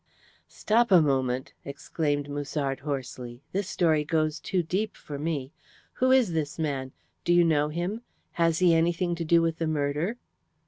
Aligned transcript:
"Stop 0.47 0.91
a 0.91 0.99
moment," 0.99 1.53
exclaimed 1.63 2.27
Musard 2.27 2.79
hoarsely. 2.79 3.43
"This 3.51 3.69
story 3.69 4.03
goes 4.03 4.39
too 4.39 4.63
deep 4.63 4.97
for 4.97 5.19
me. 5.19 5.51
Who 5.93 6.11
is 6.11 6.33
this 6.33 6.57
man? 6.57 6.91
Do 7.23 7.31
you 7.31 7.43
know 7.43 7.69
him? 7.69 8.01
Has 8.31 8.57
he 8.57 8.73
anything 8.73 9.13
to 9.13 9.23
do 9.23 9.43
with 9.43 9.59
the 9.59 9.67
murder?" 9.67 10.17